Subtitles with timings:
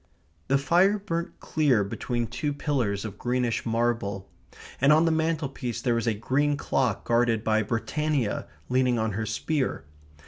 [0.47, 4.27] The fire burnt clear between two pillars of greenish marble,
[4.81, 9.27] and on the mantelpiece there was a green clock guarded by Britannia leaning on her
[9.27, 9.85] spear.